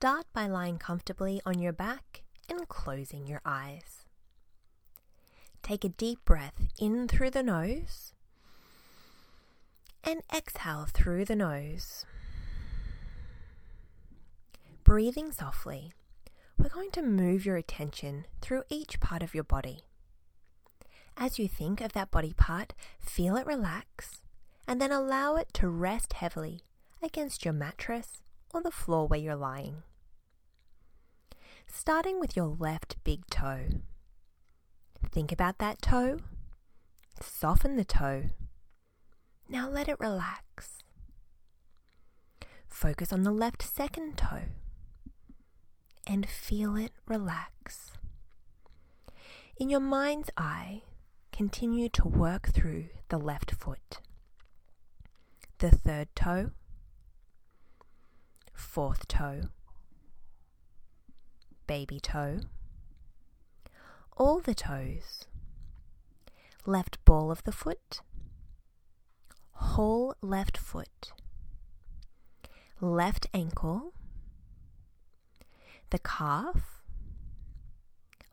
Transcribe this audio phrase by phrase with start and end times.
[0.00, 4.06] Start by lying comfortably on your back and closing your eyes.
[5.62, 8.14] Take a deep breath in through the nose
[10.02, 12.06] and exhale through the nose.
[14.84, 15.92] Breathing softly,
[16.56, 19.80] we're going to move your attention through each part of your body.
[21.14, 24.22] As you think of that body part, feel it relax
[24.66, 26.62] and then allow it to rest heavily
[27.02, 28.22] against your mattress
[28.54, 29.82] or the floor where you're lying.
[31.72, 33.80] Starting with your left big toe.
[35.10, 36.18] Think about that toe.
[37.20, 38.24] Soften the toe.
[39.48, 40.82] Now let it relax.
[42.68, 44.42] Focus on the left second toe
[46.06, 47.92] and feel it relax.
[49.56, 50.82] In your mind's eye,
[51.32, 54.00] continue to work through the left foot,
[55.58, 56.50] the third toe,
[58.54, 59.42] fourth toe,
[61.70, 62.40] baby toe,
[64.16, 65.28] all the toes,
[66.66, 68.00] left ball of the foot,
[69.52, 71.12] whole left foot,
[72.80, 73.92] left ankle,
[75.90, 76.82] the calf,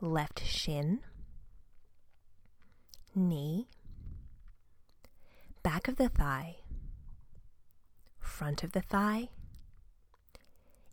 [0.00, 1.00] left shin,
[3.14, 3.68] knee,
[5.62, 6.56] back of the thigh,
[8.18, 9.28] front of the thigh,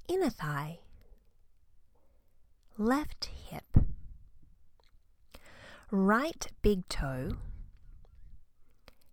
[0.09, 0.79] inner thigh,
[2.77, 3.77] left hip,
[5.91, 7.37] right big toe,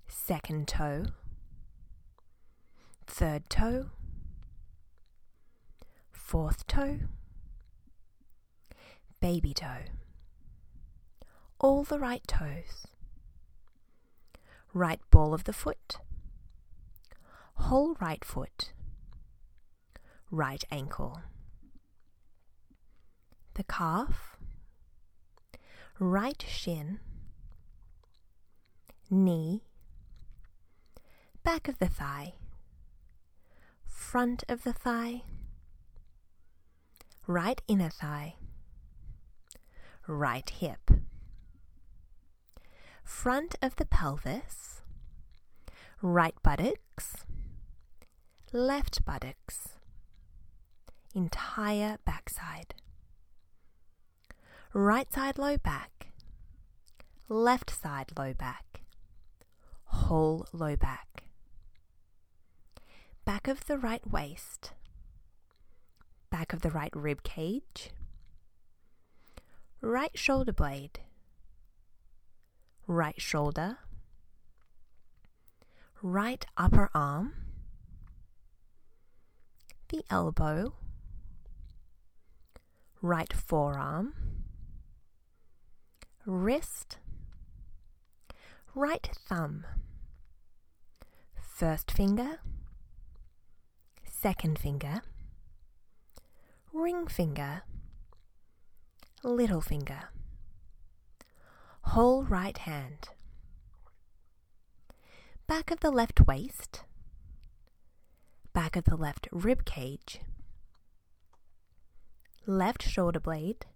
[0.09, 1.05] second toe,
[3.07, 3.91] third toe,
[6.11, 7.01] fourth toe,
[9.21, 9.85] baby toe,
[11.59, 12.87] all the right toes,
[14.73, 15.99] right ball of the foot,
[17.55, 18.73] whole right foot,
[20.31, 21.21] right ankle,
[23.55, 24.37] the calf,
[25.99, 27.01] right shin,
[29.11, 29.63] knee,
[31.43, 32.35] back of the thigh,
[33.85, 35.23] front of the thigh,
[37.27, 38.35] right inner thigh,
[40.07, 40.91] right hip,
[43.05, 44.83] front of the pelvis,
[46.03, 47.25] right buttocks,
[48.53, 49.69] left buttocks,
[51.15, 52.75] entire backside,
[54.73, 56.13] right side low back,
[57.29, 58.83] left side low back,
[59.85, 61.25] whole low back,
[63.25, 64.73] back of the right waist,
[66.31, 67.91] back of the right rib cage,
[69.81, 71.01] right shoulder blade,
[72.87, 73.79] right shoulder,
[76.01, 77.35] right upper arm,
[79.89, 80.75] the elbow,
[83.03, 84.15] right forearm,
[86.31, 86.99] wrist,
[88.75, 89.67] right thumb,
[91.43, 92.39] first finger,
[94.05, 95.03] second finger,
[96.73, 97.63] ring finger,
[99.25, 100.05] little finger,
[101.83, 103.09] whole right hand,
[105.49, 106.85] back of the left waist,
[108.53, 110.21] back of the left rib cage,
[112.47, 113.67] left shoulder blade,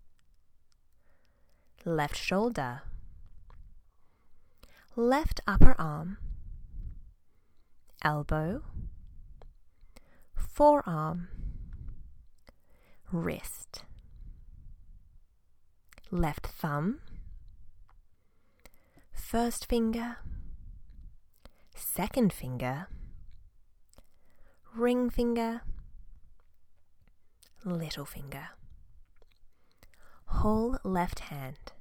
[1.85, 2.83] left shoulder,
[4.97, 6.17] left upper arm,
[8.03, 8.63] elbow,
[10.35, 11.29] forearm,
[13.13, 13.85] wrist,
[16.11, 17.01] left thumb,
[19.13, 20.17] first finger,
[21.75, 22.87] second finger,
[24.75, 25.61] ring finger,
[27.65, 28.49] little finger,
[30.45, 31.73] whole left hand,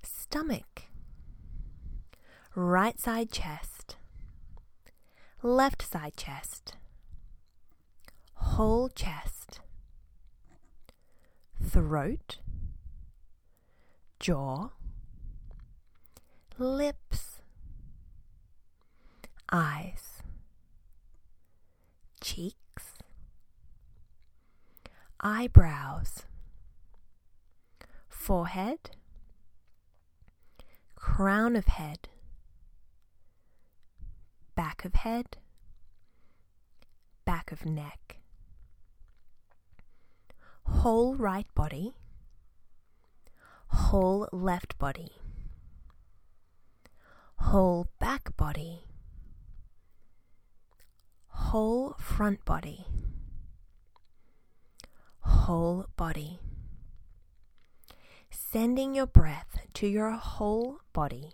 [0.00, 0.82] stomach,
[2.54, 3.96] right side chest,
[5.42, 6.76] left side chest,
[8.34, 9.58] whole chest,
[11.60, 12.36] throat,
[14.20, 14.68] jaw,
[16.60, 17.40] lips,
[19.50, 20.03] eyes,
[25.26, 26.24] eyebrows,
[28.10, 28.90] forehead,
[30.96, 32.08] crown of head,
[34.54, 35.38] back of head,
[37.24, 38.18] back of neck,
[40.66, 41.94] whole right body,
[43.68, 45.12] whole left body,
[47.36, 48.80] whole back body,
[51.28, 52.84] whole front body,
[55.44, 56.38] whole body.
[58.30, 61.32] Sending your breath to your whole body,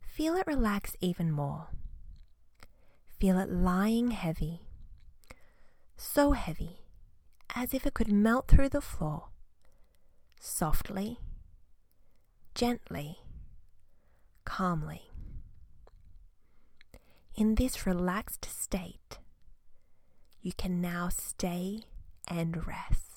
[0.00, 1.68] feel it relax even more.
[3.20, 4.62] Feel it lying heavy,
[5.96, 6.80] so heavy
[7.54, 9.28] as if it could melt through the floor,
[10.40, 11.20] softly,
[12.56, 13.18] gently,
[14.44, 15.02] calmly.
[17.36, 19.18] In this relaxed state,
[20.42, 21.84] you can now stay
[22.26, 23.09] and rest.